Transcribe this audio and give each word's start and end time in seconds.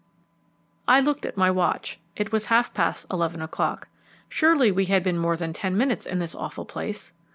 I 0.87 0.99
looked 0.99 1.27
at 1.27 1.37
my 1.37 1.51
watch. 1.51 1.99
It 2.15 2.31
was 2.31 2.47
half 2.47 2.73
past 2.73 3.05
eleven 3.11 3.39
o'clock. 3.39 3.87
Surely 4.29 4.71
we 4.71 4.85
had 4.85 5.03
been 5.03 5.19
more 5.19 5.37
than 5.37 5.53
ten 5.53 5.77
minutes 5.77 6.07
in 6.07 6.17
this 6.17 6.33
awful 6.33 6.65
place! 6.65 7.13